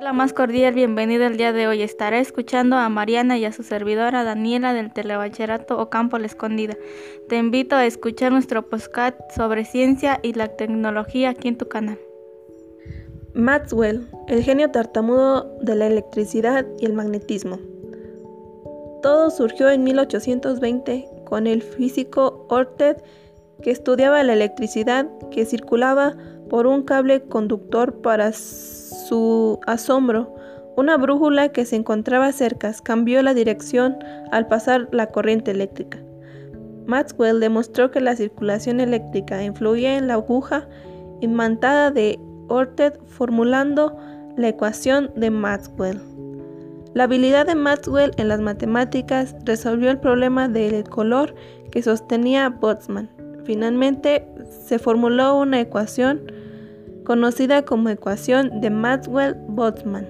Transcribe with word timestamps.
la 0.00 0.12
más 0.12 0.32
cordial 0.32 0.74
bienvenida 0.74 1.26
el 1.26 1.36
día 1.36 1.52
de 1.52 1.66
hoy. 1.66 1.82
Estaré 1.82 2.20
escuchando 2.20 2.76
a 2.76 2.88
Mariana 2.88 3.36
y 3.36 3.44
a 3.44 3.52
su 3.52 3.64
servidora 3.64 4.22
Daniela 4.22 4.72
del 4.72 4.92
Telebachillerato 4.92 5.78
Ocampo 5.78 6.18
La 6.18 6.26
Escondida. 6.26 6.76
Te 7.28 7.36
invito 7.36 7.74
a 7.74 7.84
escuchar 7.84 8.30
nuestro 8.30 8.68
podcast 8.68 9.18
sobre 9.34 9.64
ciencia 9.64 10.20
y 10.22 10.34
la 10.34 10.48
tecnología 10.48 11.30
aquí 11.30 11.48
en 11.48 11.58
tu 11.58 11.68
canal. 11.68 11.98
Maxwell, 13.34 14.06
el 14.28 14.42
genio 14.44 14.70
tartamudo 14.70 15.58
de 15.62 15.74
la 15.74 15.86
electricidad 15.88 16.64
y 16.78 16.86
el 16.86 16.92
magnetismo. 16.92 17.58
Todo 19.02 19.30
surgió 19.30 19.68
en 19.68 19.82
1820 19.82 21.08
con 21.24 21.46
el 21.46 21.62
físico 21.62 22.46
Orsted 22.48 22.98
que 23.62 23.72
estudiaba 23.72 24.22
la 24.22 24.34
electricidad 24.34 25.08
que 25.32 25.44
circulaba 25.44 26.16
por 26.48 26.66
un 26.66 26.82
cable 26.82 27.22
conductor 27.22 28.00
para 28.00 28.32
su 28.32 29.58
asombro, 29.66 30.34
una 30.76 30.96
brújula 30.96 31.48
que 31.48 31.64
se 31.64 31.76
encontraba 31.76 32.30
cerca 32.32 32.72
cambió 32.82 33.22
la 33.22 33.34
dirección 33.34 33.96
al 34.30 34.46
pasar 34.46 34.88
la 34.92 35.08
corriente 35.08 35.50
eléctrica. 35.50 35.98
Maxwell 36.86 37.40
demostró 37.40 37.90
que 37.90 38.00
la 38.00 38.16
circulación 38.16 38.80
eléctrica 38.80 39.42
influía 39.42 39.98
en 39.98 40.06
la 40.06 40.14
aguja 40.14 40.68
imantada 41.20 41.90
de 41.90 42.18
Orsted 42.48 42.94
formulando 43.06 43.98
la 44.36 44.48
ecuación 44.48 45.10
de 45.16 45.30
Maxwell. 45.30 46.00
La 46.94 47.04
habilidad 47.04 47.46
de 47.46 47.54
Maxwell 47.54 48.12
en 48.16 48.28
las 48.28 48.40
matemáticas 48.40 49.36
resolvió 49.44 49.90
el 49.90 49.98
problema 49.98 50.48
del 50.48 50.84
color 50.84 51.34
que 51.70 51.82
sostenía 51.82 52.48
Boltzmann. 52.48 53.10
Finalmente 53.44 54.26
se 54.66 54.78
formuló 54.78 55.38
una 55.38 55.60
ecuación 55.60 56.37
conocida 57.08 57.64
como 57.64 57.88
ecuación 57.88 58.60
de 58.60 58.68
Maxwell-Boltzmann. 58.68 60.06